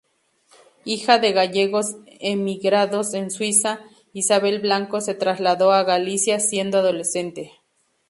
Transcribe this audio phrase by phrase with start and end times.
[0.83, 3.81] Hija de gallegos emigrados en Suiza,
[4.13, 7.51] Isabel Blanco se trasladó a Galicia siendo adolescente.